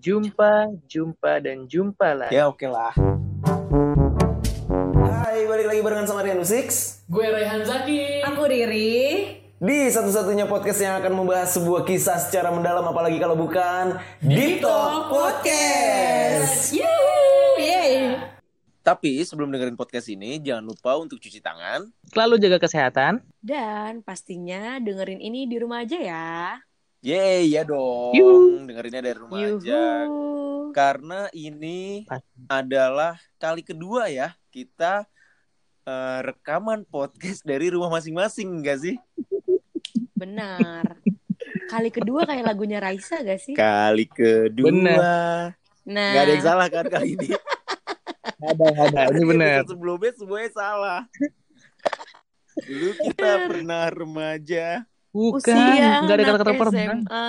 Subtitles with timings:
[0.00, 2.32] Jumpa, jumpa, dan jumpa lagi.
[2.32, 2.96] Ya oke lah.
[4.96, 8.24] Hai, balik lagi barengan sama Rian Six Gue Rehan Zaki.
[8.24, 9.36] Aku Riri.
[9.60, 15.12] di satu-satunya podcast yang akan membahas sebuah kisah secara mendalam apalagi kalau bukan Deep Talk
[15.12, 16.72] Podcast.
[16.72, 18.16] Yeay.
[18.80, 21.92] Tapi sebelum dengerin podcast ini, jangan lupa untuk cuci tangan.
[22.08, 23.20] Selalu jaga kesehatan.
[23.44, 26.56] Dan pastinya dengerin ini di rumah aja ya.
[27.00, 28.12] Yeay, ya dong.
[28.12, 28.68] Yuhu.
[28.68, 29.56] Dengerinnya dari rumah Yuhu.
[29.64, 29.82] aja.
[30.76, 32.04] Karena ini
[32.44, 35.08] adalah kali kedua ya kita
[35.88, 38.96] eh, rekaman podcast dari rumah masing-masing, enggak sih?
[40.12, 41.00] Benar.
[41.72, 43.56] Kali kedua kayak lagunya Raisa gak sih?
[43.56, 44.68] Kali kedua.
[44.68, 45.00] Bener.
[45.88, 47.28] Nah, Nggak ada yang salah kan kali ini.
[48.44, 49.00] Ada, ada.
[49.16, 49.58] Ini benar.
[49.64, 51.00] Sebelumnya semuanya salah.
[52.68, 54.84] Dulu kita pernah remaja.
[55.10, 56.84] Bukan, usia nggak ada kata-kata pernah.
[56.86, 57.28] SMA.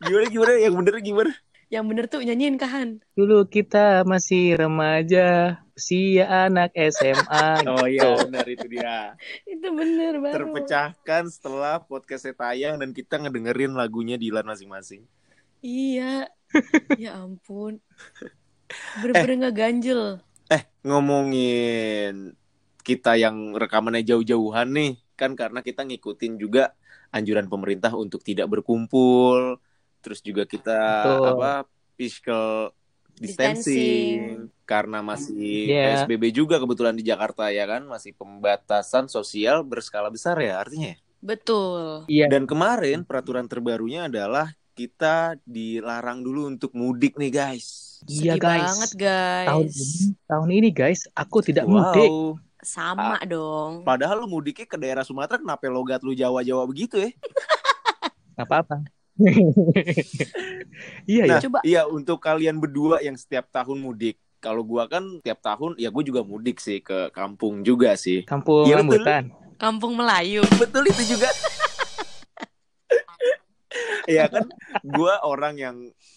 [0.00, 0.52] Gimana gimana?
[0.58, 1.32] Yang bener gimana?
[1.70, 2.98] Yang bener tuh nyanyiin Kahan.
[3.14, 7.62] Dulu kita masih remaja, usia anak SMA.
[7.70, 9.14] Oh iya, benar itu dia.
[9.46, 10.34] Itu bener baru.
[10.34, 15.06] terpecahkan setelah podcastnya tayang dan kita ngedengerin lagunya Dilan masing-masing.
[15.62, 16.26] Iya.
[16.98, 17.78] ya ampun.
[18.98, 20.18] Bener-bener ngeganjel.
[20.50, 22.34] Eh ngomongin
[22.82, 26.74] kita yang rekamannya jauh-jauhan nih, kan karena kita ngikutin juga
[27.10, 29.58] anjuran pemerintah untuk tidak berkumpul,
[30.00, 31.26] terus juga kita Betul.
[31.36, 31.52] apa
[31.94, 32.72] physical
[33.20, 36.06] distancing, karena masih Iya.
[36.08, 40.94] PSBB juga kebetulan di Jakarta ya kan, masih pembatasan sosial berskala besar ya artinya.
[40.94, 40.98] ya?
[41.20, 42.08] Betul.
[42.08, 42.26] Iya.
[42.32, 48.00] Dan kemarin peraturan terbarunya adalah kita dilarang dulu untuk mudik nih guys.
[48.08, 48.62] Iya Sedih guys.
[48.64, 49.44] banget guys.
[49.44, 49.84] Tahun ini,
[50.24, 51.72] tahun ini guys, aku tidak Wow.
[51.76, 52.10] mudik.
[52.60, 53.24] Sama Ah.
[53.24, 53.82] dong.
[53.82, 57.10] Padahal lu mudiknya ke daerah Sumatera kenapa logat lu Jawa-Jawa begitu ya?
[58.36, 58.84] Apa-apa.
[61.04, 61.32] iya ya.
[61.36, 61.58] Nah, Coba.
[61.62, 64.16] iya untuk kalian berdua yang setiap tahun mudik.
[64.40, 68.24] Kalau gua kan tiap tahun ya gue juga mudik sih ke kampung juga sih.
[68.24, 68.76] Kampung betul.
[68.80, 69.24] rambutan.
[69.60, 70.40] Kampung Melayu.
[70.56, 71.28] Betul itu juga.
[74.10, 74.50] Iya kan
[74.82, 75.76] gua orang yang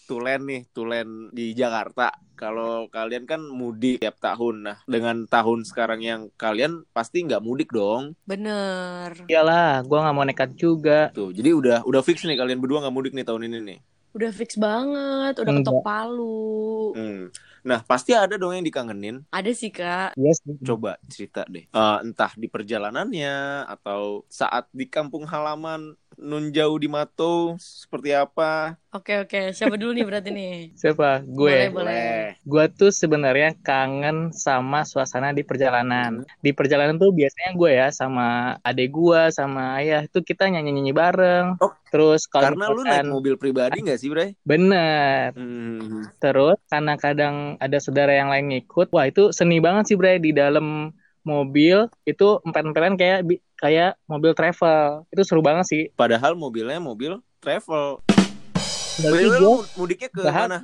[0.09, 2.09] tulen nih, tulen di Jakarta.
[2.34, 4.66] Kalau kalian kan mudik tiap tahun.
[4.66, 8.18] Nah, dengan tahun sekarang yang kalian pasti nggak mudik dong.
[8.26, 9.14] Bener.
[9.30, 11.14] Iyalah, gua nggak mau nekat juga.
[11.14, 13.80] Tuh, jadi udah udah fix nih kalian berdua nggak mudik nih tahun ini nih.
[14.14, 15.42] Udah fix banget.
[15.42, 16.94] Udah ketok palu.
[16.94, 17.34] Hmm.
[17.64, 19.24] Nah, pasti ada dong yang dikangenin.
[19.31, 20.20] Ada sih kak.
[20.20, 20.44] Yes.
[20.62, 21.66] Coba cerita deh.
[21.66, 28.78] Eh, entah di perjalanannya atau saat di kampung halaman nun jauh di Mato seperti apa?
[28.94, 29.51] Oke oke.
[29.51, 30.53] Siapa dulu nih berarti nih?
[30.81, 31.25] Siapa?
[31.25, 31.50] Gue.
[31.50, 32.13] Boleh, boleh.
[32.46, 36.22] Gue tuh sebenarnya kangen sama suasana di perjalanan.
[36.40, 41.47] Di perjalanan tuh biasanya gue ya sama adik gue, sama ayah itu kita nyanyi-nyanyi bareng.
[41.57, 44.34] Oh, Terus kalau Karena lu naik mobil pribadi nggak sih, Bre?
[44.41, 45.30] bener.
[45.38, 46.09] Hmm.
[46.18, 50.34] Terus karena kadang ada saudara yang lain ngikut, wah itu seni banget sih Bre di
[50.34, 50.90] dalam
[51.23, 55.07] mobil itu empat-empatan kayak bi- kayak mobil travel.
[55.09, 55.84] Itu seru banget sih.
[55.89, 58.03] Padahal mobilnya mobil travel.
[58.94, 60.57] Berarti Berarti gue lu mudiknya ke Bahas- mana?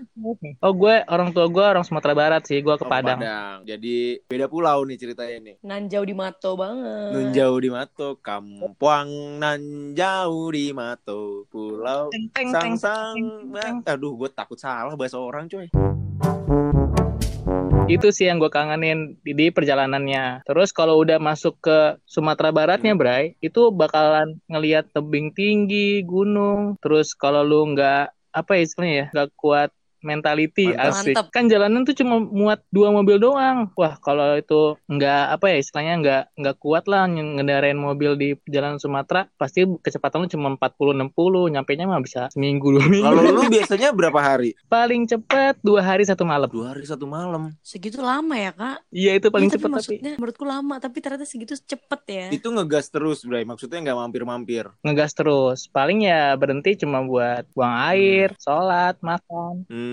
[0.62, 3.18] Oh gue orang tua gue orang Sumatera Barat sih, gue ke Oh, Padang.
[3.66, 5.56] Jadi beda pulau nih ceritanya nih.
[5.66, 7.10] Nan jauh di Mato banget.
[7.10, 9.10] Nun jauh di Mato, kampung
[9.42, 9.62] nan
[9.98, 13.16] jauh di Mato, pulau Teng, teng, sang sang.
[13.18, 13.76] teng, teng.
[13.90, 15.66] Aduh, gue takut salah bahasa orang coy.
[17.90, 20.46] Itu sih yang gue kangenin di, di perjalanannya.
[20.46, 23.02] Terus kalau udah masuk ke Sumatera Baratnya, Hmm.
[23.02, 26.78] Bray, itu bakalan ngelihat tebing tinggi, gunung.
[26.82, 29.70] Terus kalau lu nggak apa ya istilahnya ya, nggak kuat
[30.02, 30.92] mentality Mantap.
[30.94, 31.06] asik.
[31.12, 31.26] Mantap.
[31.30, 33.72] Kan jalanan tuh cuma muat dua mobil doang.
[33.74, 38.30] Wah, kalau itu nggak apa ya istilahnya nggak nggak kuat lah ng- ngendarain mobil di
[38.46, 41.14] jalanan Sumatera, pasti kecepatan lu cuma 40 60,
[41.50, 43.06] nyampe nya mah bisa seminggu dua minggu.
[43.06, 44.56] Kalau lu biasanya berapa hari?
[44.66, 46.48] Paling cepet dua hari satu malam.
[46.48, 47.54] Dua hari satu malam.
[47.60, 48.78] Segitu lama ya kak?
[48.90, 49.76] Iya itu paling Iya, tapi cepet tapi.
[49.76, 50.76] maksudnya menurutku lama.
[50.78, 52.26] Tapi ternyata segitu cepet ya.
[52.30, 53.44] Itu ngegas terus, Bray.
[53.44, 54.66] Maksudnya nggak mampir-mampir.
[54.82, 55.68] ngegas terus.
[55.68, 59.66] Paling ya berhenti cuma buat buang air, sholat, makan.
[59.66, 59.89] Hmm,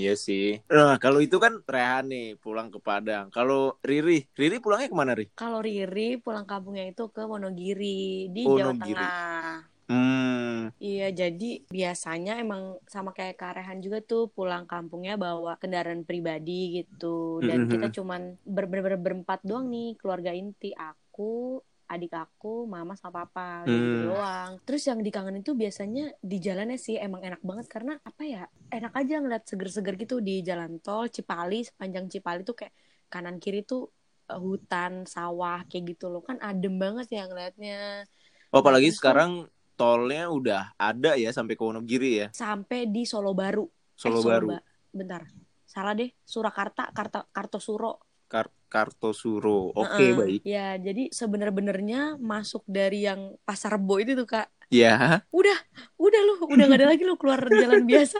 [0.00, 0.42] iya sih.
[0.76, 3.26] Nah, kalau itu kan Rehan nih pulang ke Padang.
[3.36, 5.24] Kalau Riri, Riri pulangnya ke mana, Ri?
[5.40, 8.72] Kalau Riri pulang kampungnya itu ke Wonogiri di Jawa.
[8.80, 9.54] Tengah.
[9.86, 11.46] Hmm, Iya, jadi
[11.76, 12.62] biasanya emang
[12.94, 17.40] sama kayak Kak Rehan juga tuh pulang kampungnya bawa kendaraan pribadi gitu.
[17.48, 17.70] Dan Mhm.
[17.72, 20.76] kita cuman ber ber- ber- berempat doang nih, keluarga inti.
[20.76, 24.02] Aku, adik aku, mama sama papa gitu Hmm.
[24.10, 24.50] doang.
[24.62, 28.42] Terus yang dikangenin tuh biasanya di jalannya sih emang enak banget karena apa ya?
[28.68, 32.74] Enak aja ngeliat seger-seger gitu di jalan tol Cipali, sepanjang Cipali tuh kayak
[33.06, 33.86] kanan kiri tuh
[34.26, 36.18] eh, hutan, sawah kayak gitu loh.
[36.20, 38.02] Kan adem banget ya ngeliatnya.
[38.50, 39.32] Oh, apalagi Terus kan- sekarang
[39.76, 42.28] tolnya udah ada ya sampai ke Wonogiri ya.
[42.34, 43.70] Sampai di Solo Baru.
[43.94, 44.46] Solo Eh, Baru.
[44.50, 45.22] Ba- Bentar.
[45.62, 46.10] Salah deh.
[46.24, 48.02] Surakarta, Karta, Kartosuro.
[48.26, 49.70] Kar Kartosuro.
[49.72, 50.14] Oke, Heeh.
[50.14, 50.40] baik.
[50.42, 54.48] Ya, jadi sebener-benernya masuk dari yang Pasar Rebo itu tuh, Kak.
[54.66, 55.54] Ya, Udah,
[55.94, 58.18] udah lu, udah gak ada lagi lu keluar jalan biasa.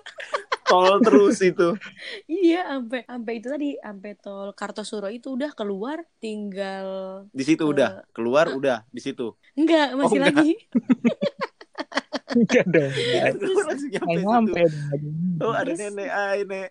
[0.63, 1.75] tol terus itu.
[2.25, 6.87] Iya, sampai sampai itu tadi, sampai tol Kartosuro itu udah keluar, tinggal
[7.31, 7.91] Di situ Eh, udah.
[8.11, 9.35] Keluar udah di situ.
[9.55, 10.35] enggak masih enggak.
[10.35, 10.53] lagi.
[12.29, 12.91] Enggak dong.
[13.43, 14.63] Keluar langsung nyampe nyampe.
[15.41, 16.69] Oh, ada Terus- nenek, ay, nek.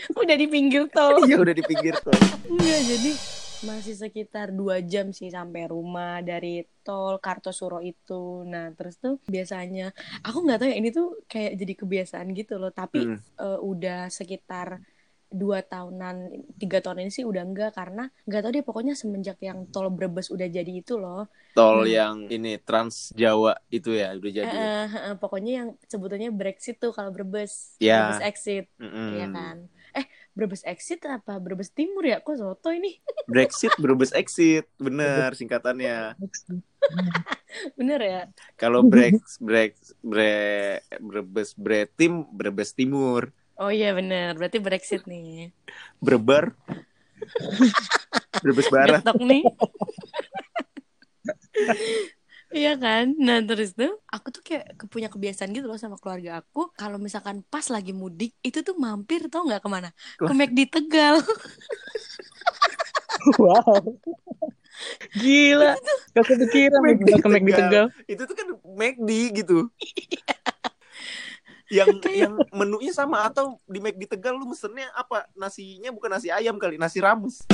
[0.22, 1.18] udah di pinggir tol.
[1.22, 2.16] Iya, udah di pinggir tol.
[2.48, 3.12] Enggak, jadi
[3.56, 8.44] masih sekitar dua jam sih sampai rumah dari tol Kartosuro itu.
[8.44, 9.90] Nah, terus tuh biasanya
[10.20, 12.70] aku nggak tahu ya ini tuh kayak jadi kebiasaan gitu loh.
[12.70, 13.18] Tapi Hmm.
[13.18, 14.80] eh, udah sekitar
[15.26, 19.66] dua tahunan, tiga tahun ini sih udah enggak karena nggak tahu deh pokoknya semenjak yang
[19.74, 21.26] tol Brebes udah jadi itu loh.
[21.56, 21.90] Tol Hmm.
[21.90, 24.52] yang ini Trans Jawa itu ya, udah jadi.
[24.54, 28.06] Eh, eh, eh, pokoknya yang sebutannya Brexit tuh kalau Brebes, Ya.
[28.06, 29.10] Brebes exit, Mm-mm.
[29.16, 29.56] ya kan?
[29.96, 30.04] Eh,
[30.36, 32.20] Brebes exit apa Brebes Timur ya?
[32.20, 33.00] Kok soto ini?
[33.32, 36.14] Brexit Brebes exit, bener singkatannya.
[37.80, 38.22] Bener ya?
[38.54, 45.48] Kalau Brex Brex Bre Brebes Bretim Brebes Timur, Oh iya bener, berarti Brexit nih.
[45.96, 46.52] Breber
[48.44, 49.00] Brebes Barat.
[49.16, 49.40] Nih.
[52.56, 53.12] Iya kan?
[53.20, 56.72] Nah terus tuh aku tuh kayak punya kebiasaan gitu loh sama keluarga aku.
[56.72, 59.92] Kalau misalkan pas lagi mudik itu tuh mampir tau nggak ke mana?
[60.16, 61.20] Ke Ke- McD Tegal.
[63.26, 63.98] Wow.
[65.18, 65.74] Gila.
[66.14, 67.58] Gak kepikiran ke McD Tegal.
[67.58, 67.86] Tegal.
[68.06, 69.66] Itu tuh kan McD gitu.
[71.66, 71.90] yang
[72.22, 75.26] yang menunya sama atau di McD Tegal lu mesennya apa?
[75.34, 77.42] Nasinya bukan nasi ayam kali, nasi rames.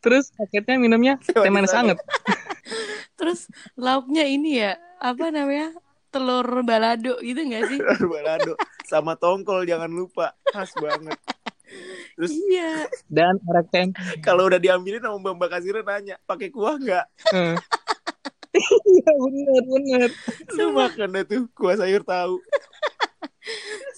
[0.00, 2.00] Terus paketnya minumnya teh manis anget.
[3.16, 5.72] Terus lauknya ini ya apa namanya?
[6.14, 7.78] Telur balado gitu nggak sih?
[8.12, 8.54] Balado
[8.86, 10.30] sama tongkol jangan lupa.
[10.54, 11.18] Khas banget.
[12.14, 12.86] Terus Iya.
[13.10, 13.98] Dan orek tempe.
[14.22, 17.06] kalau udah diambilin sama Mbak Mbak nanya, pakai kuah nggak?
[17.34, 17.56] Eh.
[18.86, 20.08] Iya bener bener.
[20.54, 22.38] Lu makan deh tuh kuah sayur tahu.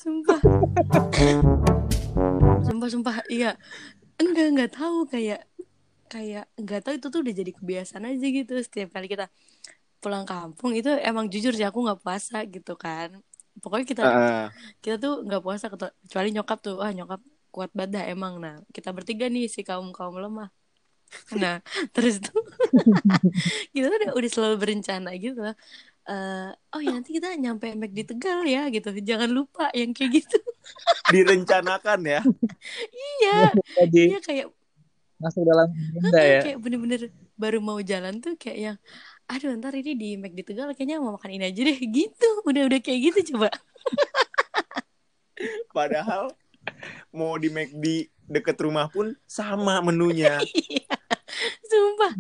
[0.01, 0.41] Sumpah.
[2.67, 3.61] sumpah sumpah iya.
[4.17, 5.45] Enggak enggak tahu kayak
[6.13, 8.53] kayak enggak tahu itu tuh udah jadi kebiasaan aja gitu.
[8.67, 9.27] Setiap kali kita
[10.03, 13.09] pulang kampung itu emang jujur sih aku nggak puasa gitu kan.
[13.63, 14.51] Pokoknya kita Ah,
[14.85, 17.21] kita tuh nggak puasa kecuali nyokap tuh ah nyokap
[17.55, 18.35] kuat banget dah emang.
[18.45, 20.49] Nah kita bertiga nih si kaum kaum lemah.
[21.43, 21.55] Nah
[21.95, 22.41] terus tuh
[23.75, 25.57] kita tuh udah, udah selalu berencana gitu lah
[26.09, 28.89] Eh, oh ya nanti kita nyampe Mac di Tegal ya gitu.
[29.05, 30.39] Jangan lupa yang kayak gitu.
[31.13, 32.21] Direncanakan ya.
[33.23, 33.31] iya.
[33.79, 34.47] Jadi iya kayak
[35.17, 36.41] masuk dalam agenda ya.
[36.43, 37.01] kayak bener-bener
[37.35, 38.77] baru mau jalan tuh kayak yang
[39.27, 42.63] aduh ntar ini di Mac di Tegal kayaknya mau makan ini aja deh gitu udah
[42.65, 43.49] udah kayak gitu coba
[45.71, 46.33] Padahal
[47.11, 47.85] mau di McD
[48.27, 50.41] deket rumah pun sama menunya.
[51.63, 52.13] Sumpah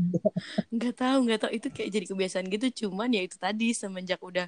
[0.69, 4.46] nggak tahu nggak tahu itu kayak jadi kebiasaan gitu cuman ya itu tadi semenjak udah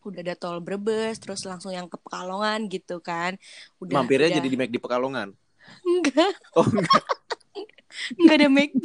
[0.00, 3.38] udah ada tol Brebes terus langsung yang ke Pekalongan gitu kan
[3.78, 5.30] udah Mampirnya udah- jadi di McD Pekalongan.
[5.80, 7.02] enggak Oh enggak.
[8.18, 8.84] Enggak ada McD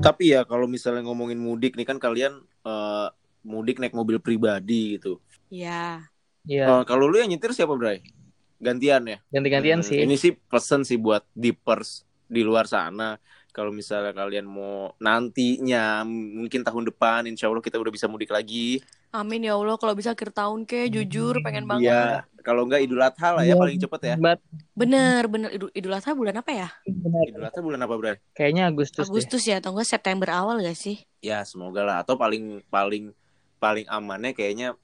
[0.00, 3.08] Tapi ya kalau misalnya ngomongin mudik nih kan kalian eh,
[3.44, 5.20] mudik naik mobil pribadi gitu.
[5.52, 6.04] ya
[6.48, 6.80] Iya.
[6.80, 8.00] Eh, kalau lu yang nyetir siapa, Bray?
[8.60, 9.18] Gantian ya?
[9.28, 10.00] Ganti-gantian Hmm, sih.
[10.00, 13.20] Ini sih pesen sih buat dippers di luar sana.
[13.50, 18.78] Kalau misalnya kalian mau nantinya mungkin tahun depan insya Allah kita udah bisa mudik lagi.
[19.10, 22.04] amin ya Allah kalau bisa akhir tahun ke jujur pengen banget Iya,
[22.46, 23.58] kalau enggak Idul Adha lah ya Iya.
[23.58, 24.14] paling cepet ya.
[24.70, 27.26] Bener bener Idul, Idul Adha bulan apa ya bener.
[27.26, 28.16] Idul Adha bulan apa, Bray?
[28.32, 29.10] Kayaknya Agustus, deh.
[29.10, 33.10] Agustus ya atau enggak September awal gak sih Ya semoga lah atau paling paling
[33.58, 34.78] paling amannya kayaknya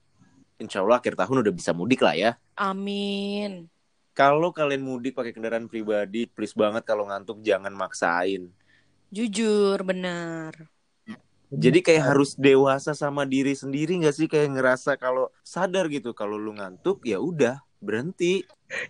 [0.58, 2.30] insya Allah akhir tahun udah bisa mudik lah ya.
[2.58, 3.70] amin
[4.16, 8.48] Kalau kalian mudik pakai kendaraan pribadi, please banget kalau ngantuk jangan maksain.
[9.06, 10.72] jujur bener
[11.52, 16.34] Jadi kayak harus dewasa sama diri sendiri nggak sih kayak ngerasa kalau sadar gitu kalau
[16.34, 18.42] lu ngantuk ya udah berhenti,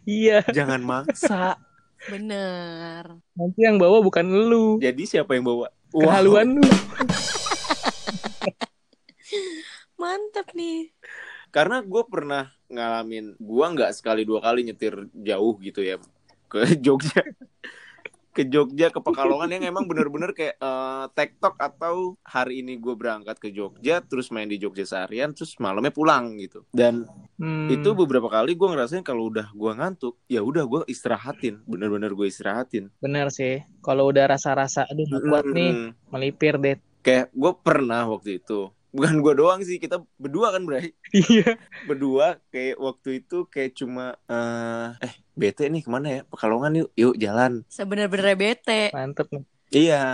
[0.07, 0.47] Iya.
[0.55, 1.59] jangan maksa.
[2.07, 4.79] bener Nanti yang bawa bukan lu.
[4.79, 5.69] Jadi siapa yang bawa?
[5.91, 6.07] Wow.
[6.07, 6.63] Kehaluan lu.
[10.01, 10.93] mantap nih
[11.57, 15.97] Karena gue pernah ngalamin, gue nggak sekali dua kali nyetir jauh gitu ya
[16.47, 17.25] ke Jogja.
[18.31, 23.41] ke Jogja ke Pekalongan yang emang bener-bener kayak eh, tektok atau hari ini gue berangkat
[23.41, 27.69] ke Jogja terus main di Jogja seharian terus malamnya pulang gitu dan Hmm.
[27.69, 32.29] itu beberapa kali gue ngerasain kalau udah gue ngantuk ya udah gue istirahatin bener-bener gue
[32.29, 33.61] istirahatin bener sih.
[33.81, 35.89] Kalau udah rasa-rasa aduh nggak kuat nih, Mm-mm.
[36.09, 36.77] melipir deh.
[37.01, 41.61] kayak gue pernah waktu itu bukan gue doang sih kita berdua kan Bray Iya.
[41.85, 46.91] berdua kayak waktu itu kayak cuma eh eh bete nih ke mana ya pekalongan yuk
[46.95, 48.89] yuk jalan Sebenar-benar bete.
[48.91, 49.45] Mantep nih.
[49.71, 50.05] iya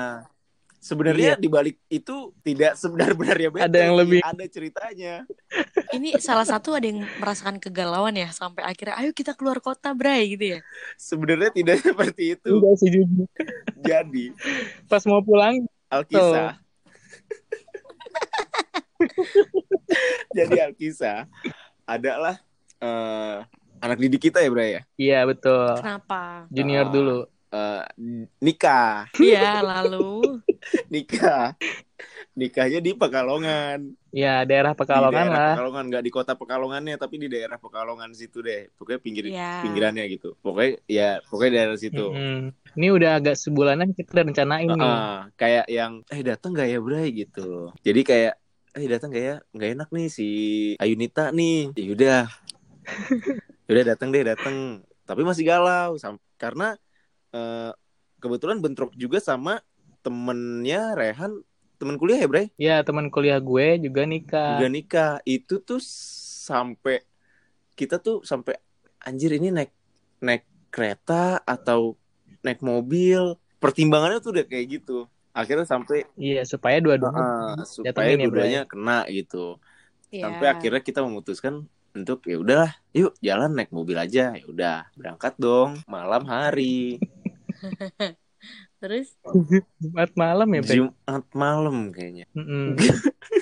[0.76, 4.18] sebenarnya di balik itu tidak sebenar-benarnya bete Ada yang lebih.
[4.20, 5.14] ada ceritanya
[5.94, 10.32] Ini salah satu ada yang merasakan kegalauan ya sampai akhirnya ayo kita keluar kota, Bray
[10.32, 10.60] gitu ya.
[10.96, 13.28] sebenarnya tidak seperti itu Enggak sih jujur.
[13.78, 14.24] jadi
[14.86, 16.58] Pas mau pulang, Alkisah
[20.36, 21.26] jadi Alkisah
[21.84, 22.38] adalah
[22.78, 23.36] eh,
[23.78, 25.74] anak didik kita ya Bray ya iya betul.
[25.76, 26.46] Kenapa?
[26.48, 26.92] Junior Ah.
[26.92, 27.18] dulu.
[27.52, 27.84] Eh,
[28.40, 30.40] nikah Iya, lalu
[30.88, 31.52] nikah
[32.32, 35.48] nikahnya di Pekalongan Ya daerah di Pekalongan daerah lah.
[35.52, 39.60] Pekalongan nggak di kota Pekalongannya tapi di daerah Pekalongan situ deh pokoknya pinggir Iya.
[39.60, 42.56] pinggirannya gitu pokoknya ya pokoknya daerah situ Mm-mm.
[42.72, 44.80] Ini udah agak sebulanan kita udah rencanain nih.
[44.80, 48.34] Heeh, kayak yang eh datang gak ya Bray gitu jadi kayak
[48.72, 49.36] eh datang gak ya?
[49.52, 50.26] Nggak enak nih si
[50.80, 51.76] Ayunita nih.
[51.76, 52.20] Ya udah.
[53.70, 54.84] Udah datang deh datang.
[55.04, 56.76] Tapi masih galau Sam- karena
[57.32, 57.72] eh,
[58.20, 59.60] kebetulan bentrok juga sama
[60.02, 61.42] temennya Rehan
[61.78, 64.56] teman kuliah ya Bray Ya teman kuliah gue juga nikah.
[64.56, 65.12] juga nikah.
[65.26, 65.80] Itu tuh
[66.46, 67.02] sampai
[67.74, 68.56] kita tuh sampai
[69.02, 69.72] anjir ini naik
[70.22, 71.98] naik kereta atau
[72.40, 73.36] naik mobil.
[73.62, 79.04] Pertimbangannya tuh udah kayak gitu akhirnya sampai Iya supaya dua-duanya ah, supaya Datengin ya, kena
[79.08, 79.56] gitu
[80.12, 80.28] Iya.
[80.28, 81.64] sampai akhirnya kita memutuskan
[81.96, 87.00] untuk ya udahlah yuk jalan naik mobil aja ya udah berangkat dong malam hari
[88.82, 89.14] Terus
[89.78, 90.60] Jumat malam ya?
[90.66, 92.76] Jumat malam kayaknya Mm-mm.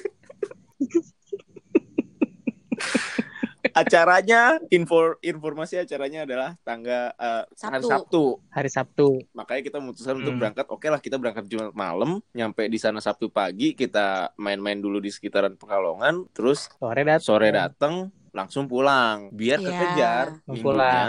[3.73, 7.89] acaranya info informasi acaranya adalah tangga eh, hari Sabtu.
[7.89, 9.09] Sabtu Hari Sabtu.
[9.33, 10.41] makanya kita memutuskan untuk Hmm.
[10.41, 14.99] berangkat oke lah kita berangkat Jumat malam nyampe di sana Sabtu pagi kita main-main dulu
[14.99, 17.23] di sekitaran Pekalongan terus Sore datang.
[17.23, 17.95] sore datang
[18.31, 19.67] langsung pulang biar Iya.
[19.67, 20.55] kekejar Pulang.
[20.55, 21.09] minggunya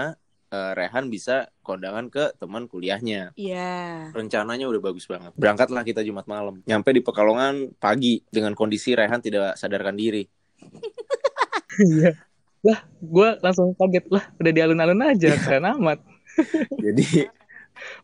[0.50, 4.10] eh, Rehan bisa kondangan ke teman kuliahnya Iya.
[4.12, 9.20] rencananya udah bagus banget berangkatlah kita Jumat malam nyampe di Pekalongan pagi dengan kondisi Rehan
[9.20, 10.24] tidak sadarkan diri
[11.80, 12.12] Iya.
[12.62, 14.06] Lah, gue langsung kaget.
[14.14, 15.34] Lah, udah di alun-alun aja.
[15.38, 16.00] Keren amat.
[16.86, 17.30] jadi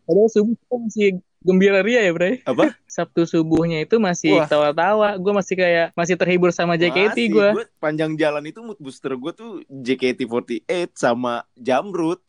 [0.04, 1.10] Padahal subuh kita masih
[1.46, 2.42] gembira ria ya, Bre?
[2.44, 4.50] apa Sabtu subuhnya itu masih Wah.
[4.50, 5.16] tawa-tawa.
[5.22, 7.50] Gue masih kayak, masih terhibur sama JKT gue.
[7.78, 12.24] panjang jalan itu mood booster gue tuh JKT48 sama Jamrut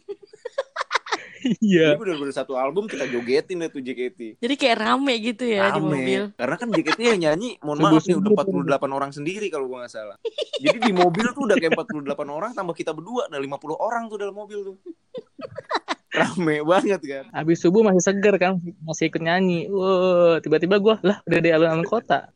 [1.63, 1.95] Iya.
[1.95, 4.41] Jadi bener-bener satu album kita jogetin deh tuh JKT.
[4.43, 5.89] Jadi kayak rame gitu ya di Rame.
[5.95, 6.23] mobil.
[6.35, 9.93] Karena kan JKT yang nyanyi, mohon maaf nih udah 48 orang sendiri kalau gua nggak
[9.93, 10.17] salah.
[10.59, 14.19] Jadi di mobil tuh udah kayak 48 orang tambah kita berdua, ada 50 orang tuh
[14.19, 14.77] dalam mobil tuh.
[16.09, 17.25] Rame banget kan.
[17.31, 19.69] Habis subuh masih seger kan, masih ikut nyanyi.
[19.69, 22.33] Wow, tiba-tiba gue, lah udah di alun-alun kota.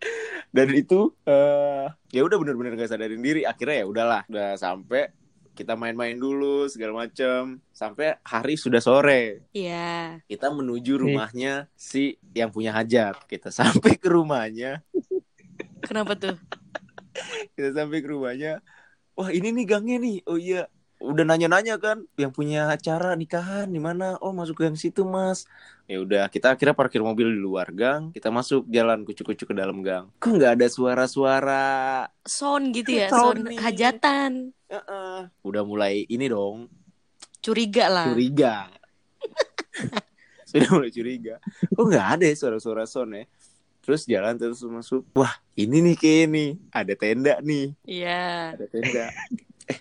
[0.53, 3.49] Dan itu eh ya udah bener-bener gak sadarin diri.
[3.49, 5.09] Akhirnya ya udahlah, udah sampai
[5.53, 7.61] kita main-main dulu segala macem.
[7.73, 9.45] Sampai hari sudah sore.
[9.53, 10.21] Iya.
[10.25, 13.29] kita menuju rumahnya si yang punya hajat.
[13.29, 14.81] Kita sampai ke rumahnya.
[15.85, 16.37] Kenapa tuh?
[17.57, 18.65] kita sampai ke rumahnya.
[19.13, 20.17] Wah ini nih gangnya nih.
[20.25, 20.69] Oh iya
[21.03, 24.17] udah nanya-nanya kan yang punya acara nikahan di mana?
[24.23, 25.45] Oh masuk gang situ mas.
[25.91, 28.15] Ya udah kita akhirnya parkir mobil di luar gang.
[28.15, 30.09] Kita masuk jalan kucuk-kucuk ke dalam gang.
[30.23, 31.67] Kok nggak ada suara-suara
[32.23, 33.59] Sound gitu ya, Sound sound nih.
[34.73, 34.89] Hajatan.
[34.89, 35.19] Heeh.
[35.43, 36.73] udah mulai ini dong
[37.39, 38.07] Curiga lah.
[38.07, 38.71] curiga
[40.49, 41.35] sudah mulai curiga
[41.67, 43.25] kok nggak ada ya suara-suara sound ya
[43.81, 48.55] terus jalan terus masuk wah ini nih kayak nih ada tenda nih Iya.
[48.55, 49.05] ada tenda
[49.67, 49.79] eh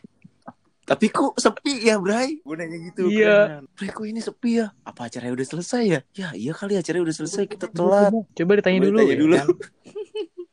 [0.82, 3.62] tapi kok sepi ya Bray gue nanya gitu Iya.
[3.70, 7.16] Bray kok ini sepi ya apa acaranya udah selesai ya ya iya kali acaranya udah
[7.16, 8.98] selesai kita telat Coba ditanya Coba dulu.
[8.98, 9.36] ditanya ya dulu.
[9.38, 9.48] kan?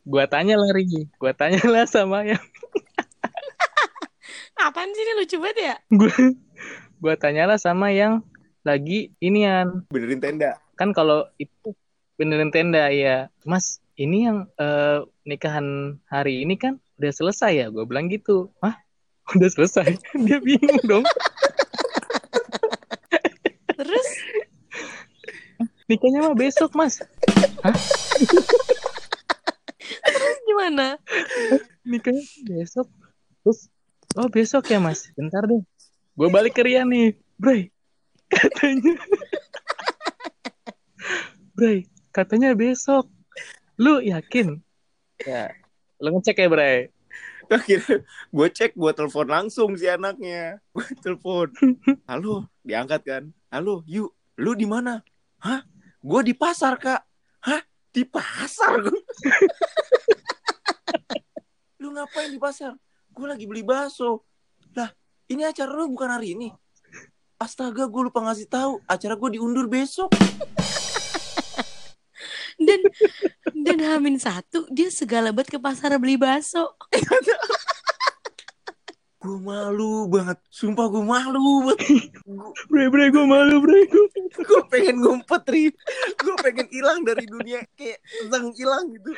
[0.05, 1.05] Gua tanya lah Rigi.
[1.17, 2.41] Gua tanya lah sama yang
[4.59, 5.75] Apaan sih ini lucu banget ya?
[5.95, 6.15] gua
[6.99, 8.27] gua tanyalah sama yang
[8.67, 9.87] lagi inian.
[9.89, 11.75] benerin tenda Kan kalau itu
[12.19, 13.31] benerin tenda ya.
[13.47, 17.67] Mas, ini yang eh, nikahan hari ini kan udah selesai ya?
[17.71, 18.51] Gua bilang gitu.
[18.63, 18.75] Hah?
[19.37, 19.93] Udah selesai?
[20.25, 21.05] Dia bingung dong.
[23.77, 24.09] Terus
[25.89, 27.01] Nikahnya mah besok, Mas.
[30.45, 31.01] gimana?
[31.81, 32.93] Nikahnya besok.
[33.41, 33.73] Terus,
[34.19, 35.07] oh besok ya, Mas.
[35.15, 35.63] Bentar deh.
[36.19, 37.15] Gua balik ke Rian nih.
[37.39, 37.71] Bray,
[38.35, 38.99] katanya.
[41.55, 43.07] Bray, katanya besok.
[43.79, 44.59] Lu yakin?
[45.23, 45.55] Ya,
[46.03, 46.79] lu ngecek ya, Bray.
[47.49, 51.49] akhirnya gue cek gue telepon langsung si anaknya gue telepon
[52.05, 55.01] halo diangkat kan halo yuk lu di mana
[55.41, 55.65] hah
[55.97, 57.01] gue di pasar kak
[57.41, 58.85] hah di pasar
[61.99, 62.73] ngapain di pasar?
[63.19, 64.23] Gue lagi beli bakso.
[64.79, 64.95] Lah,
[65.27, 66.55] ini acara lu bukan hari ini.
[67.35, 68.79] Astaga, gue lupa ngasih tahu.
[68.87, 70.15] Acara gue diundur besok.
[72.59, 72.83] Dan
[73.55, 76.75] dan Hamin satu dia segala banget ke pasar beli bakso.
[79.23, 80.43] Gue malu banget.
[80.51, 82.11] Sumpah gue malu banget.
[82.67, 84.07] Bre bre gue malu bre gue.
[84.43, 85.71] gue pengen ngumpet, Ri.
[86.19, 87.63] Gue pengen hilang dari dunia.
[87.79, 89.11] Kayak tentang hilang gitu.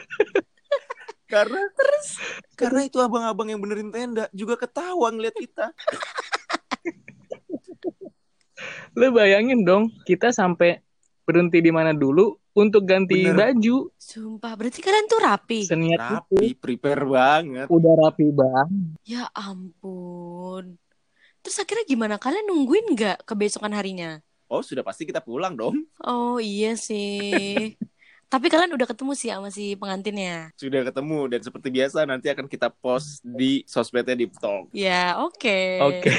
[1.30, 2.18] Karena terus
[2.58, 5.70] karena itu abang-abang yang benerin tenda juga ketawa ngeliat kita.
[8.98, 10.82] Lu bayangin dong kita sampai
[11.22, 13.54] berhenti di mana dulu untuk ganti Bener.
[13.54, 15.60] baju Sumpah, berarti kalian tuh rapi.
[15.62, 16.14] seniat itu.
[16.18, 17.66] Rapi, prepare banget.
[17.70, 18.98] Udah rapi banget.
[19.06, 20.74] Ya ampun.
[21.40, 22.18] Terus akhirnya gimana?
[22.18, 24.18] Kalian nungguin nggak kebesokan harinya?
[24.50, 25.86] Oh, sudah pasti kita pulang dong.
[26.02, 27.78] Oh iya sih.
[28.30, 30.54] Tapi kalian udah ketemu sih sama si pengantinnya.
[30.54, 35.58] Sudah ketemu dan seperti biasa nanti akan kita post di sosmednya di Talk Ya oke.
[35.82, 36.14] Oke.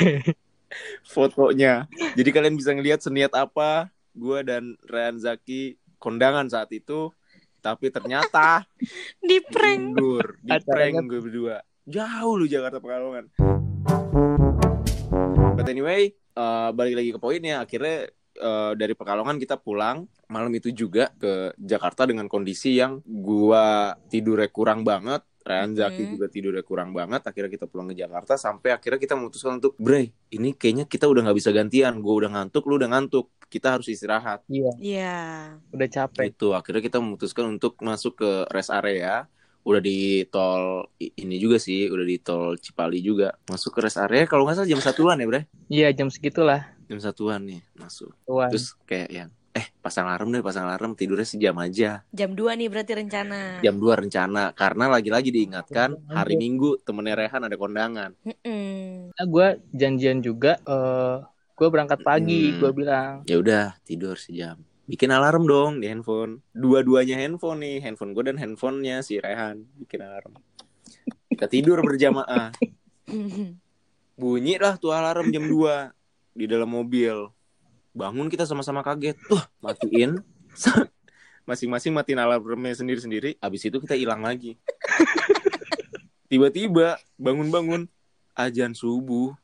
[1.15, 1.87] fotonya.
[2.19, 7.15] Jadi kalian bisa ngelihat seniat apa gua dan Ryan Zaki kondangan saat itu.
[7.63, 8.67] Tapi ternyata
[9.23, 9.95] Di prank.
[9.95, 11.63] diundur, di prank gue berdua.
[11.87, 13.31] Jauh lu Jakarta Pekalongan.
[15.55, 17.63] But anyway, eh, balik lagi ke poinnya.
[17.63, 23.93] Akhirnya eh, dari Pekalongan kita pulang malam itu juga ke Jakarta dengan kondisi yang gua
[24.09, 25.21] tidurnya kurang banget.
[25.41, 26.11] Ryan Zaki Mhm.
[26.13, 27.25] juga tidurnya kurang banget.
[27.25, 31.25] Akhirnya kita pulang ke Jakarta sampai akhirnya kita memutuskan untuk Bre, ini kayaknya kita udah
[31.25, 31.97] nggak bisa gantian.
[31.97, 33.33] Gue udah ngantuk, lu udah ngantuk.
[33.49, 34.45] Kita harus istirahat.
[34.45, 35.17] Iya, Iya.
[35.73, 36.29] udah capek.
[36.29, 39.25] Itu akhirnya kita memutuskan untuk masuk ke rest area.
[39.61, 43.33] Udah di tol ini juga sih, udah di tol Cipali juga.
[43.49, 45.41] Masuk ke rest area kalau nggak salah jam satuan ya, Bre?
[45.73, 46.69] Iya, jam segitulah.
[46.91, 48.11] Jam satuan nih masuk.
[48.27, 48.51] Tuan.
[48.51, 52.03] Terus kayak yang eh pasang alarm deh, pasang alarm tidurnya sejam aja.
[52.11, 53.63] Jam 2 nih berarti rencana.
[53.63, 58.11] Jam 2 rencana karena lagi-lagi diingatkan hari Minggu temennya Rehan ada kondangan.
[58.27, 59.15] Mm-mm.
[59.15, 60.59] Nah, gue janjian juga.
[60.67, 61.23] eh
[61.55, 62.51] gue berangkat pagi.
[62.51, 62.59] Hmm.
[62.59, 63.13] Gue bilang.
[63.23, 64.59] Ya udah tidur sejam.
[64.83, 66.43] Bikin alarm dong di handphone.
[66.51, 70.35] Dua-duanya handphone nih, handphone gue dan handphonenya si Rehan bikin alarm.
[71.31, 72.51] Kita tidur berjamaah.
[74.19, 76.00] Bunyi lah tuh alarm jam 2
[76.31, 77.27] di dalam mobil.
[77.91, 79.19] Bangun kita sama-sama kaget.
[79.27, 80.19] Tuh, matiin.
[81.43, 83.35] Masing-masing matiin alarmnya sendiri-sendiri.
[83.43, 84.55] Habis itu kita hilang lagi.
[86.31, 87.91] Tiba-tiba bangun-bangun
[88.39, 89.35] ajan subuh.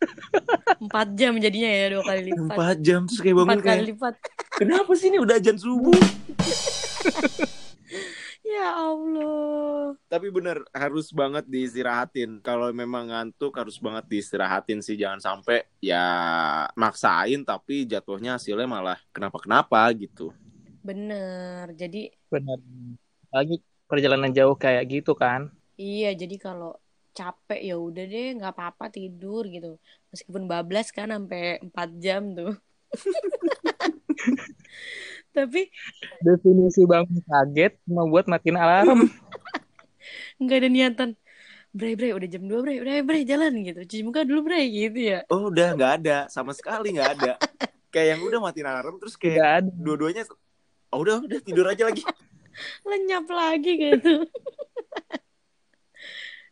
[0.77, 2.55] Empat jam jadinya ya dua kali lipat.
[2.79, 4.13] 4 jam terus kayak bangun Empat kali kayak lipat.
[4.55, 5.97] kenapa sih ini udah ajan subuh?
[8.47, 9.99] Ya Allah.
[10.07, 12.39] Tapi bener harus banget diistirahatin.
[12.39, 14.95] Kalau memang ngantuk harus banget diistirahatin sih.
[14.95, 15.99] Jangan sampai ya
[16.79, 20.31] maksain tapi jatuhnya hasilnya malah kenapa-kenapa gitu.
[20.87, 21.75] Bener.
[21.75, 22.57] Jadi Benar.
[23.35, 23.55] Lagi
[23.89, 25.51] perjalanan jauh kayak gitu kan.
[25.77, 26.71] iya jadi kalau
[27.17, 29.67] capek ya udah deh nggak apa-apa tidur gitu.
[30.11, 32.51] Meskipun bablas kan sampai 4 jam tuh.
[35.37, 35.61] Tapi
[36.25, 39.05] Definisi bangun kaget cuma buat matiin alarm.
[40.41, 41.09] nggak ada niatan.
[41.77, 43.85] Bre, bre, udah jam 2, bre, udah, bre, jalan gitu.
[43.85, 45.19] Cuci muka dulu, bre, gitu ya.
[45.29, 47.33] Oh udah nggak ada sama sekali nggak ada.
[47.93, 50.27] kayak yang udah matiin alarm terus kayak dua-duanya
[50.91, 52.01] oh udah udah tidur aja lagi.
[52.89, 54.25] Lenyap lagi gitu.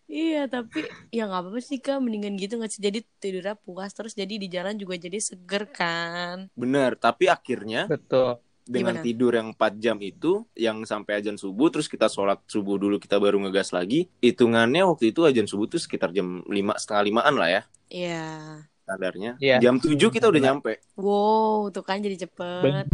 [0.05, 1.99] Iya, tapi ya nggak apa-apa sih, Kak.
[1.99, 2.79] Mendingan gitu nggak sih?
[2.79, 6.47] Jadi tidurnya puas, terus jadi di jalan juga jadi seger kan.
[6.53, 6.95] Bener.
[6.95, 8.37] Tapi akhirnya Betul.
[8.65, 9.05] dengan Gimana?
[9.05, 13.21] tidur yang 4 jam itu yang sampai ajan subuh terus kita sholat subuh dulu kita
[13.21, 17.45] baru ngegas lagi hitungannya waktu itu ajan subuh tuh sekitar jam lima setengah limaan lah
[17.45, 17.61] ya
[17.93, 18.25] Iya.
[18.81, 19.61] kadarnya Iya.
[19.61, 22.89] jam 7 kita udah nyampe Wow, tuh kan jadi cepet.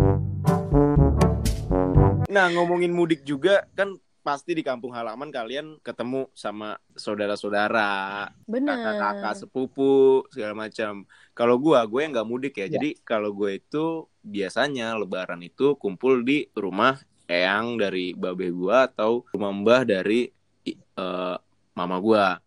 [2.28, 10.26] nah ngomongin mudik juga kan pasti di kampung halaman kalian ketemu sama saudara-saudara kakak-kakak sepupu
[10.30, 11.10] segala macam.
[11.34, 12.70] Kalau gua gue nggak mudik ya.
[12.70, 12.78] Ya.
[12.78, 19.26] jadi kalau gue itu biasanya lebaran itu kumpul di rumah eyang dari babe gua atau
[19.34, 20.30] rumah mbah dari
[20.70, 21.38] eh,
[21.74, 22.38] mama gua.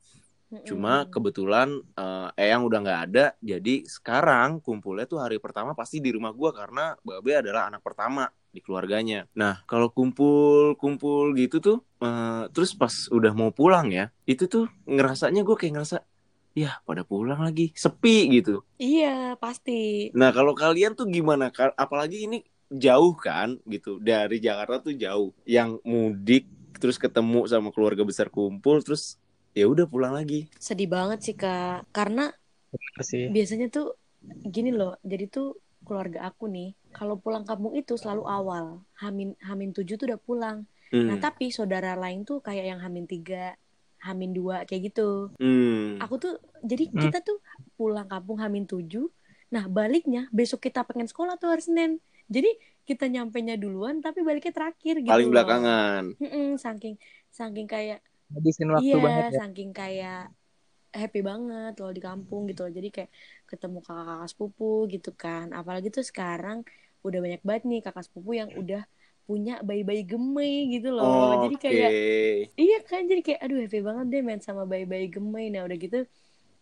[0.63, 6.15] Cuma kebetulan eh, eyang udah nggak ada jadi sekarang kumpulnya tuh hari pertama pasti di
[6.15, 11.79] rumah gua karena babe adalah anak pertama di keluarganya nah kalau kumpul kumpul gitu tuh
[12.01, 15.97] eh, terus pas udah mau pulang ya itu tuh ngerasanya gue kayak ngerasa
[16.55, 20.11] ya pada pulang lagi sepi gitu Iya, pasti.
[20.15, 21.51] Nah, kalau kalian tuh gimana?
[21.75, 22.39] Apalagi ini
[22.71, 23.99] jauh kan gitu.
[23.99, 25.35] Dari Jakarta tuh jauh.
[25.47, 26.45] Yang mudik
[26.79, 29.19] terus ketemu sama keluarga besar kumpul terus
[29.51, 30.47] ya udah pulang lagi.
[30.63, 31.91] Sedih banget sih, Kak.
[31.91, 32.31] Karena
[32.71, 33.25] Benar sih.
[33.31, 33.87] biasanya tuh
[34.47, 34.95] gini loh.
[35.03, 38.65] Jadi tuh keluarga aku nih, kalau pulang kampung itu selalu awal.
[38.99, 40.59] Hamin Hamin 7 tuh udah pulang.
[41.05, 41.23] Nah, Hmm.
[41.23, 43.55] tapi saudara lain tuh kayak yang Hamin 3,
[44.01, 45.97] Hamin dua kayak gitu Hmm.
[45.97, 47.01] aku tuh jadi Hmm.
[47.01, 47.41] kita tuh
[47.75, 49.09] pulang kampung Hamin tujuh
[49.49, 51.91] nah baliknya besok kita pengen sekolah tuh hari Senin
[52.29, 52.53] jadi
[52.85, 55.33] kita nyampe nya duluan tapi baliknya terakhir gitu Paling loh.
[55.33, 56.03] belakangan.
[56.21, 57.01] Mm-mm, saking
[57.33, 59.41] saking kayak Habisin waktu iya banget ya.
[59.41, 60.23] saking kayak
[60.95, 63.11] happy banget loh di kampung gitu loh jadi kayak
[63.51, 66.63] ketemu kakak-kakak sepupu gitu kan apalagi tuh sekarang
[67.05, 68.87] udah banyak banget nih kakak sepupu yang udah
[69.25, 71.65] punya bayi-bayi gemei gitu loh jadi Oke.
[71.65, 71.93] kayak
[72.55, 75.99] Iya kan jadi kayak aduh happy banget deh main sama bayi-bayi gemes nah udah gitu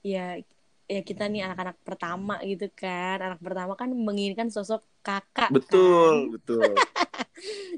[0.00, 0.40] ya
[0.88, 6.64] ya kita nih anak-anak pertama gitu kan anak pertama kan menginginkan sosok kakak Betul, betul.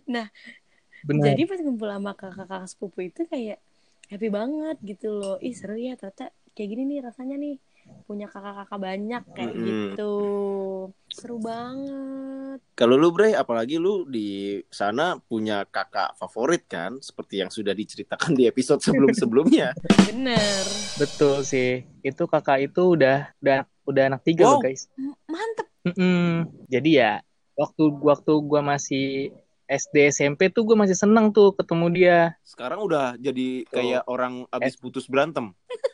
[0.07, 0.31] kan?
[1.05, 1.37] Benar.
[1.37, 3.59] jadi pas ngumpul sama kakak-kakak sepupu itu kayak
[4.09, 7.59] happy banget gitu loh ih seru ya ternyata kayak gini nih rasanya nih
[8.03, 9.67] punya kakak-kakak banyak kayak Mm-mm.
[9.67, 10.14] gitu
[11.07, 14.29] seru banget Kalau lu Bre, apalagi lu di
[14.69, 19.75] sana punya kakak favorit kan, seperti yang sudah diceritakan di episode sebelum-sebelumnya.
[20.09, 20.64] bener
[20.97, 21.83] Betul sih.
[22.01, 24.64] Itu kakak itu udah udah udah anak tiga loh Wow.
[24.64, 24.87] guys.
[24.95, 26.47] M- mantep Mm-mm.
[26.67, 27.21] Jadi ya
[27.53, 32.19] waktu waktu gua masih SD SMP tuh gue masih seneng tuh ketemu dia.
[32.43, 34.57] Sekarang udah jadi kayak orang Eh.
[34.57, 35.51] abis putus berantem.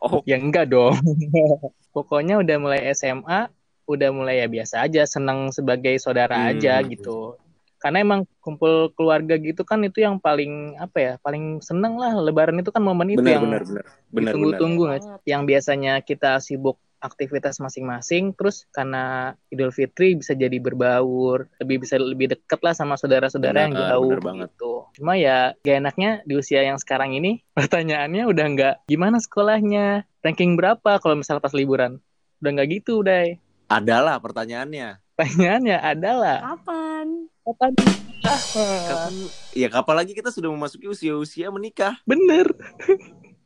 [0.00, 0.96] Oh, Ya enggak dong.
[1.96, 3.52] Pokoknya udah mulai SMA,
[3.84, 6.56] udah mulai ya biasa aja, seneng sebagai saudara Hmm.
[6.56, 7.36] aja gitu.
[7.80, 12.16] Karena emang kumpul keluarga gitu kan itu yang paling apa ya, paling seneng lah.
[12.16, 13.64] Lebaran itu kan momen itu yang benar.
[13.64, 14.24] Benar benar.
[14.32, 14.84] ditunggu-tunggu?
[14.88, 15.20] Banget.
[15.24, 21.96] yang biasanya kita sibuk aktivitas masing-masing terus karena Idul Fitri bisa jadi berbaur lebih bisa
[21.96, 24.48] lebih deket lah sama saudara-saudara yang Benar, jauh benar banget.
[24.52, 30.04] gitu cuma ya gak enaknya di usia yang sekarang ini pertanyaannya udah nggak gimana sekolahnya
[30.20, 31.96] ranking berapa kalau misalnya pas liburan
[32.38, 33.36] udah nggak gitu udah
[33.66, 34.98] Adalah pertanyaannya.
[35.14, 37.06] pertanyaannya adalah kapan
[37.40, 38.40] kapan nikah?
[38.84, 39.12] Kapan
[39.52, 41.96] ya kapan lagi kita sudah memasuki usia-usia menikah.
[42.02, 42.50] bener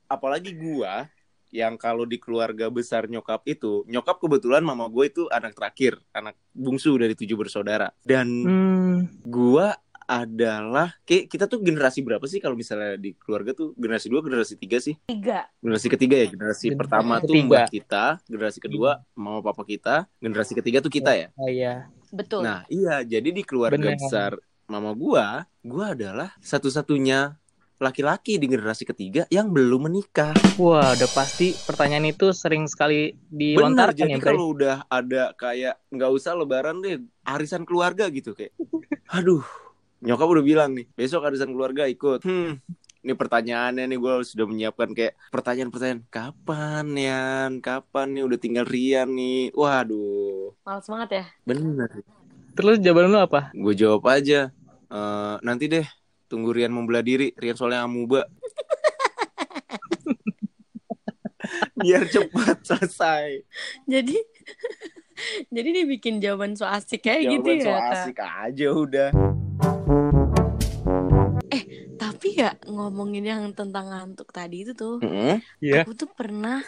[0.05, 1.09] Apalagi gua
[1.55, 6.35] yang kalau di keluarga besar nyokap itu, nyokap kebetulan mama gue itu anak terakhir, anak
[6.51, 7.95] bungsu dari tujuh bersaudara.
[8.03, 13.73] Dan hmm, gua adalah kayak kita tuh generasi berapa sih kalau misalnya di keluarga tuh?
[13.79, 14.99] Generasi dua generasi tiga sih?
[15.09, 15.49] Tiga.
[15.65, 17.49] Generasi ketiga ya generasi Generasi pertama tuh ketiga.
[17.49, 21.29] mbak kita generasi kedua mama papa kita generasi ketiga tuh kita ya?
[21.41, 21.89] Oh iya.
[22.13, 22.45] Betul.
[22.45, 23.97] Nah iya jadi di keluarga Bener.
[23.97, 24.37] besar
[24.69, 27.41] mama gua gua adalah satu-satunya
[27.83, 30.31] laki-laki di generasi ketiga yang belum menikah.
[30.57, 34.27] Wah udah pasti pertanyaan itu sering sekali dilontarkan jadi ya Bray.
[34.31, 38.55] kalau udah ada kayak nggak usah lebaran deh arisan keluarga gitu kayak
[39.17, 39.43] aduh
[40.05, 42.23] nyokap udah bilang nih besok arisan keluarga ikut.
[42.23, 42.63] Hmm.
[43.05, 47.25] Ini pertanyaannya nih gue sudah menyiapkan kayak pertanyaan-pertanyaan kapan ya
[47.61, 48.23] kapan nih?
[48.25, 49.53] Udah tinggal Rian nih?
[49.53, 50.57] Waduh.
[50.65, 51.25] Males banget ya?
[51.45, 51.91] Bener
[52.55, 53.51] terus jawaban lu apa?
[53.53, 54.55] Gue jawab aja
[54.89, 55.85] "Eh, nanti deh
[56.35, 58.27] tunggu Rian membelah diri Rian soalnya amuba
[61.79, 63.47] biar cepat selesai
[63.87, 64.19] jadi
[65.55, 67.95] jadi dibikin jawaban so asik kayak gitu jawaban ya so Kak?
[67.95, 69.11] asik aja udah
[71.95, 75.39] tapi ya ngomongin yang tentang ngantuk tadi itu tuh Mm-mm.
[75.63, 75.87] Iya.
[75.87, 76.61] aku tuh pernah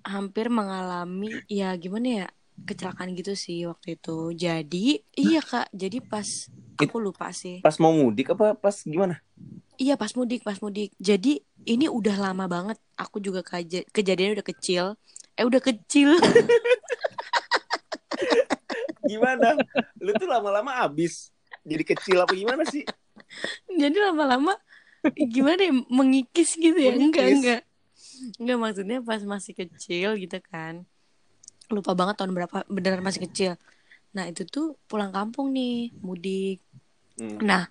[0.00, 2.26] hampir mengalami ya gimana ya
[2.64, 4.86] kecelakaan gitu sih waktu itu jadi
[5.18, 7.60] iya kak jadi pas aku lupa sih.
[7.60, 9.22] pas mau mudik apa pas gimana?
[9.74, 10.94] Iya pas mudik pas mudik.
[10.98, 12.78] Jadi ini udah lama banget.
[12.94, 14.84] Aku juga kaja- kejadian udah kecil.
[15.34, 16.14] Eh udah kecil.
[19.04, 19.58] Gimana?
[20.00, 21.28] Lu tuh lama-lama abis
[21.64, 22.84] jadi kecil apa gimana sih?
[23.68, 24.56] Jadi lama-lama
[25.28, 26.92] gimana ya mengikis gitu ya?
[26.92, 27.36] Enggak Mengikis.
[27.40, 27.60] enggak.
[28.40, 30.84] Enggak maksudnya pas masih kecil gitu kan.
[31.68, 33.52] Lupa banget tahun berapa beneran masih kecil
[34.14, 36.62] nah itu tuh pulang kampung nih mudik.
[37.14, 37.38] Hmm.
[37.46, 37.70] nah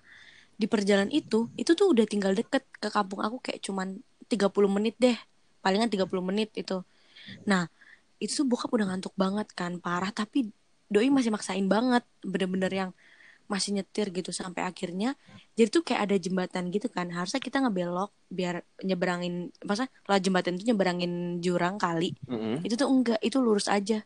[0.56, 4.94] di perjalanan itu itu tuh udah tinggal deket ke kampung aku kayak cuman 30 menit
[5.00, 5.16] deh.
[5.60, 6.84] Palingan 30 menit itu.
[7.48, 7.68] Nah
[8.22, 10.12] itu tuh bokap udah ngantuk banget kan parah.
[10.12, 10.48] Tapi
[10.88, 12.90] doi masih maksain banget bener-bener yang
[13.44, 15.20] masih nyetir gitu sampai akhirnya
[15.52, 17.12] jadi tuh kayak ada jembatan gitu kan.
[17.12, 22.16] Harusnya kita ngebelok biar nyeberangin masa lah jembatan itu nyeberangin jurang kali.
[22.24, 22.64] Mm-mm.
[22.64, 24.00] itu tuh enggak itu lurus aja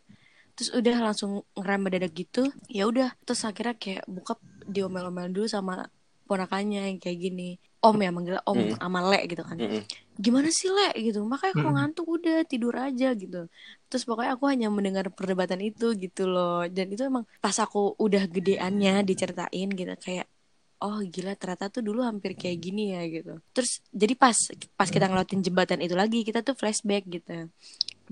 [0.58, 3.14] terus udah langsung ngerem mendadak gitu ya udah.
[3.22, 5.86] Terus akhirnya kayak bokap diomel-omel dulu sama
[6.26, 7.62] ponakannya yang kayak gini.
[7.78, 8.74] Om ya manggil om Mm.
[8.74, 9.54] sama le gitu kan.
[9.54, 9.82] Mm-mm.
[10.18, 11.22] gimana sih le gitu?
[11.22, 13.46] Makanya kalau ngantuk udah tidur aja gitu.
[13.86, 16.66] Terus pokoknya aku hanya mendengar perdebatan itu gitu loh.
[16.66, 20.26] Dan itu emang pas aku udah gedeannya diceritain gitu kayak
[20.82, 23.38] oh gila ternyata tuh dulu hampir kayak gini ya gitu.
[23.54, 24.34] Terus jadi pas
[24.74, 27.46] pas kita ngelewatin jembatan itu lagi kita tuh flashback gitu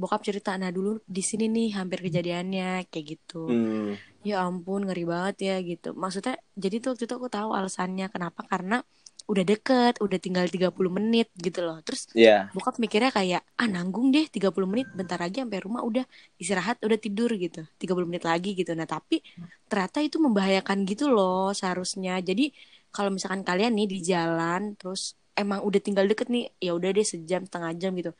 [0.01, 3.49] bokap cerita nah dulu di sini nih hampir kejadiannya kayak gitu.
[3.49, 3.93] Hmm.
[4.27, 5.95] ya ampun ngeri banget ya gitu.
[5.95, 8.83] Maksudnya jadi tuh waktu itu aku tahu alasannya kenapa karena
[9.27, 11.79] udah deket udah tinggal 30 menit gitu loh.
[11.87, 12.51] Terus Iya.
[12.55, 16.05] bokap mikirnya kayak ah nanggung deh 30 menit bentar lagi sampai rumah udah
[16.43, 17.63] istirahat udah tidur gitu.
[17.79, 18.75] 30 menit lagi gitu.
[18.75, 19.23] Nah tapi
[19.71, 22.19] ternyata itu membahayakan gitu loh seharusnya.
[22.23, 22.51] Jadi
[22.91, 27.07] kalau misalkan kalian nih di jalan terus emang udah tinggal deket nih ya udah deh
[27.07, 28.11] sejam setengah jam gitu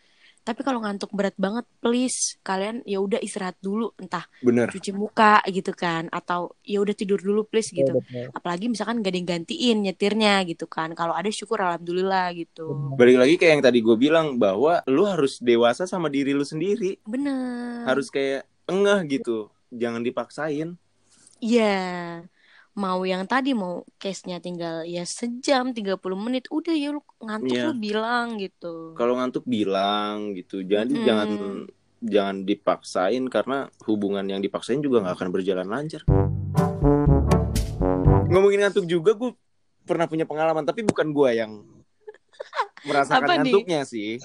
[0.47, 4.71] tapi kalau ngantuk berat banget please kalian ya udah istirahat dulu entah Bener.
[4.71, 7.99] cuci muka gitu kan atau ya udah tidur dulu please gitu
[8.31, 13.19] apalagi misalkan gak ada yang gantiin nyetirnya gitu kan kalau ada syukur alhamdulillah gitu Balik
[13.19, 17.03] lagi kayak yang tadi gue bilang bahwa lu harus dewasa sama diri lu sendiri.
[17.03, 19.51] bener Harus kayak engeh gitu.
[19.73, 20.79] Jangan dipaksain.
[21.43, 22.25] Iya,
[22.77, 27.65] mau yang tadi mau case-nya tinggal ya sejam 30 menit, udah ya lu ngantuk Iya.
[27.67, 28.93] lu bilang gitu.
[28.93, 30.61] Kalau ngantuk bilang gitu.
[30.61, 31.07] Jadi Mm-mm.
[31.09, 31.29] jangan
[31.99, 36.05] jangan dipaksain karena hubungan yang dipaksain juga nggak akan berjalan lancar.
[38.29, 39.33] Ngomongin ngantuk juga gue
[39.83, 41.65] pernah punya pengalaman tapi bukan gue yang
[42.85, 43.39] merasakan Apa nih?
[43.41, 44.21] ngantuknya sih.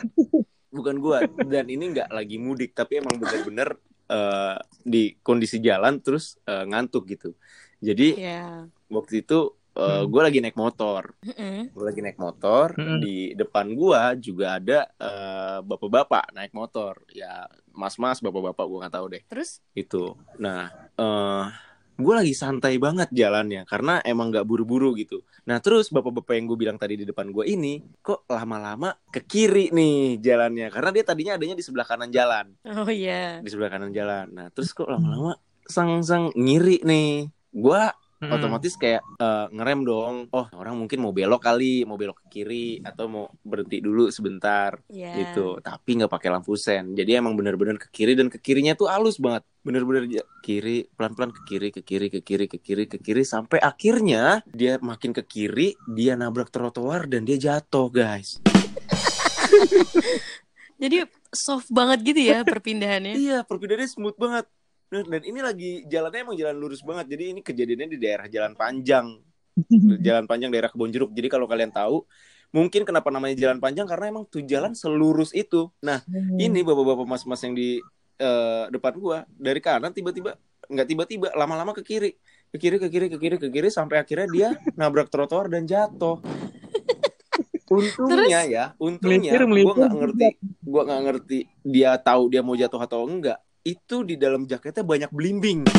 [0.68, 6.36] Bukan gue dan ini nggak lagi mudik tapi emang bener-bener eh, di kondisi jalan terus
[6.44, 7.32] eh, ngantuk gitu.
[7.82, 8.70] Jadi Iya.
[8.88, 10.04] waktu itu Hmm.
[10.12, 11.72] gue lagi naik motor Mm-mm.
[11.72, 13.00] gue lagi naik motor Mm-mm.
[13.00, 19.06] di depan gua juga ada eh, bapak-bapak naik motor ya mas-mas bapak-bapak gua nggak tahu
[19.16, 20.68] deh Terus itu nah
[21.00, 21.46] eh
[21.96, 26.60] gue lagi santai banget jalannya karena emang nggak buru-buru gitu nah terus bapak-bapak yang gue
[26.60, 31.40] bilang tadi di depan gua ini kok lama-lama ke kiri nih jalannya karena dia tadinya
[31.40, 33.40] adanya di sebelah kanan jalan oh iya.
[33.40, 38.38] di sebelah kanan jalan nah terus kok lama-lama sang-sang ngiri nih gua Mm-mm.
[38.38, 40.30] otomatis kayak eh, ngerem dong.
[40.30, 44.78] Oh, orang mungkin mau belok kali, mau belok ke kiri atau mau berhenti dulu sebentar
[44.94, 45.26] Iya.
[45.26, 45.58] gitu.
[45.58, 46.94] Tapi nggak pakai lampu sen.
[46.94, 49.42] Jadi emang bener-bener ke kiri dan ke kirinya tuh halus banget.
[49.66, 50.06] Bener-bener
[50.46, 54.78] kiri, pelan-pelan ke kiri, ke kiri, ke kiri, ke kiri, ke kiri sampai akhirnya dia
[54.78, 58.38] makin ke kiri, dia nabrak trotoar dan dia jatuh, guys.
[60.82, 63.14] Jadi soft banget gitu ya perpindahannya.
[63.18, 64.46] Iya, perpindahannya smooth banget.
[64.92, 67.16] Dan, ini lagi jalannya emang jalan lurus banget.
[67.16, 69.08] Jadi ini kejadiannya di daerah Jalan Panjang.
[70.06, 71.16] jalan Panjang daerah Kebon Jeruk.
[71.16, 72.04] Jadi kalau kalian tahu,
[72.52, 75.72] mungkin kenapa namanya Jalan Panjang karena emang tuh jalan selurus itu.
[75.80, 76.04] Nah,
[76.36, 77.80] ini bapak-bapak mas-mas yang di
[78.20, 80.36] eh, depan gua dari kanan tiba-tiba
[80.68, 82.12] nggak tiba-tiba lama-lama ke kiri.
[82.52, 86.20] Ke kiri, ke kiri, ke kiri, ke kiri sampai akhirnya dia nabrak trotoar dan jatuh.
[87.72, 93.08] Untungnya ya, untungnya gue nggak ngerti, gue nggak ngerti dia tahu dia mau jatuh atau
[93.08, 93.40] enggak.
[93.62, 95.70] Itu di dalam jaketnya banyak belimbing.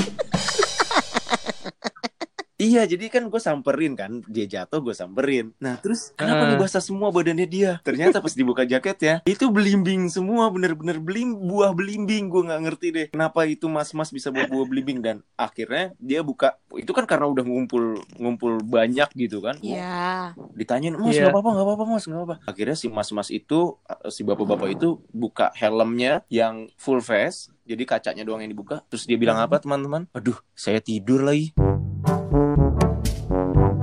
[2.62, 5.50] Iya, jadi kan gue samperin kan, dia jatuh gue samperin.
[5.58, 7.82] Nah, terus kenapa nih basah semua badannya dia?
[7.82, 12.30] Ternyata pas dibuka jaketnya, itu belimbing semua, bener-bener belim, buah belimbing.
[12.30, 16.54] Gue nggak ngerti deh, kenapa itu mas-mas bisa bawa buah belimbing dan akhirnya dia buka.
[16.78, 19.58] Itu kan karena udah ngumpul ngumpul banyak gitu kan.
[19.58, 20.38] Iya.
[20.54, 21.26] Ditanyain, mas Iya.
[21.26, 22.34] nggak apa-apa, nggak apa-apa mas, nggak apa.
[22.46, 23.74] Akhirnya si mas-mas itu,
[24.06, 28.86] si bapak-bapak itu buka helmnya yang full face, jadi kacanya doang yang dibuka.
[28.86, 30.06] Terus dia bilang apa teman-teman?
[30.14, 31.50] Aduh, saya tidur lagi.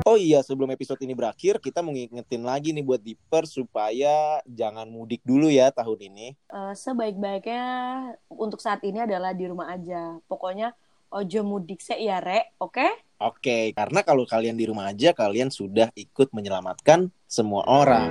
[0.09, 4.89] Oh iya, sebelum episode ini berakhir, kita mau ngingetin lagi nih buat Diper supaya jangan
[4.89, 6.33] mudik dulu ya tahun ini.
[6.49, 7.61] Eh, sebaik-baiknya
[8.25, 10.17] untuk saat ini adalah di rumah aja.
[10.25, 10.73] Pokoknya
[11.13, 12.89] ojo mudik se ya rek, oke?
[13.21, 18.09] Oke, karena kalau kalian di rumah aja, kalian sudah ikut menyelamatkan semua orang.